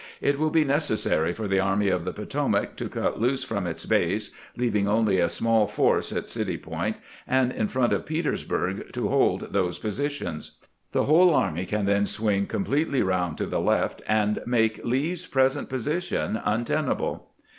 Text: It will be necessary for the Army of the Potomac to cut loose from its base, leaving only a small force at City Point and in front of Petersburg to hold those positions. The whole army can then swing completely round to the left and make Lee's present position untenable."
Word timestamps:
It 0.19 0.39
will 0.39 0.49
be 0.49 0.63
necessary 0.63 1.31
for 1.31 1.47
the 1.47 1.59
Army 1.59 1.89
of 1.89 2.05
the 2.05 2.11
Potomac 2.11 2.75
to 2.77 2.89
cut 2.89 3.21
loose 3.21 3.43
from 3.43 3.67
its 3.67 3.85
base, 3.85 4.31
leaving 4.57 4.87
only 4.87 5.19
a 5.19 5.29
small 5.29 5.67
force 5.67 6.11
at 6.11 6.27
City 6.27 6.57
Point 6.57 6.97
and 7.27 7.51
in 7.51 7.67
front 7.67 7.93
of 7.93 8.07
Petersburg 8.07 8.91
to 8.93 9.09
hold 9.09 9.53
those 9.53 9.77
positions. 9.77 10.53
The 10.91 11.03
whole 11.03 11.35
army 11.35 11.67
can 11.67 11.85
then 11.85 12.07
swing 12.07 12.47
completely 12.47 13.03
round 13.03 13.37
to 13.37 13.45
the 13.45 13.61
left 13.61 14.01
and 14.07 14.41
make 14.47 14.83
Lee's 14.83 15.27
present 15.27 15.69
position 15.69 16.41
untenable." 16.45 17.29